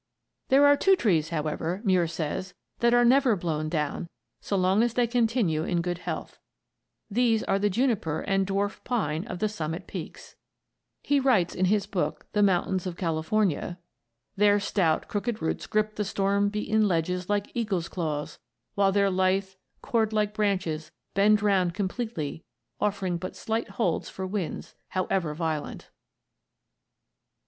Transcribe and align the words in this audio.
There 0.49 0.65
are 0.65 0.75
two 0.75 0.95
trees, 0.95 1.29
however, 1.29 1.79
Muir 1.85 2.07
says, 2.07 2.55
that 2.79 2.91
are 2.95 3.05
never 3.05 3.35
blown 3.35 3.69
down 3.69 4.09
so 4.39 4.57
long 4.57 4.81
as 4.81 4.95
they 4.95 5.05
continue 5.05 5.63
in 5.63 5.83
good 5.83 5.99
health. 5.99 6.39
These 7.11 7.43
are 7.43 7.59
the 7.59 7.69
juniper 7.69 8.21
and 8.21 8.47
dwarf 8.47 8.83
pine 8.83 9.27
of 9.27 9.37
the 9.37 9.47
summit 9.47 9.85
peaks. 9.85 10.35
"Their 11.05 11.19
stout, 14.59 15.07
crooked 15.07 15.39
roots 15.39 15.67
grip 15.67 15.95
the 15.95 16.05
storm 16.05 16.49
beaten 16.49 16.87
ledges 16.87 17.29
like 17.29 17.51
eagle's 17.53 17.87
claws, 17.87 18.39
while 18.73 18.91
their 18.91 19.11
lithe, 19.11 19.49
cord 19.83 20.13
like 20.13 20.33
branches 20.33 20.91
bend 21.13 21.43
round 21.43 21.75
completely, 21.75 22.43
offering 22.79 23.17
but 23.17 23.35
slight 23.35 23.69
holds 23.69 24.09
for 24.09 24.25
winds, 24.25 24.73
however 24.87 25.35
violent." 25.35 25.91